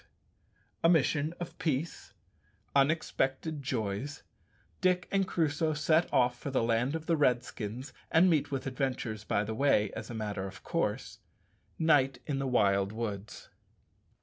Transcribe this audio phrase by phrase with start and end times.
[0.83, 2.15] _A mission of peace
[2.75, 4.23] Unexpected joys
[4.81, 9.23] Dick and Crusoe set off for the land of the Redskins, and meet with adventures
[9.23, 11.19] by the way as a matter of course
[11.77, 13.49] Night in the wild woods_.